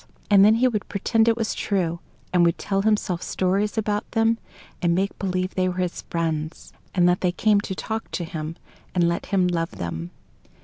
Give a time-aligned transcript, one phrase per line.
[0.31, 1.99] And then he would pretend it was true,
[2.33, 4.39] and would tell himself stories about them,
[4.81, 8.55] and make believe they were his friends, and that they came to talk to him
[8.95, 10.09] and let him love them.